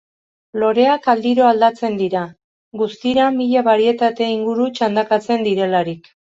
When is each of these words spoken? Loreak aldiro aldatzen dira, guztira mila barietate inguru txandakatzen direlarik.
Loreak 0.61 1.03
aldiro 1.13 1.45
aldatzen 1.49 1.99
dira, 1.99 2.23
guztira 2.83 3.29
mila 3.37 3.65
barietate 3.71 4.33
inguru 4.41 4.69
txandakatzen 4.81 5.49
direlarik. 5.53 6.15